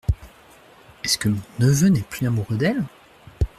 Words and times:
Est-ce 1.03 1.19
que 1.19 1.29
mon 1.29 1.39
neveu 1.59 1.89
n’est 1.89 2.01
plus 2.01 2.25
amoureux 2.25 2.57
d’elle? 2.57 2.83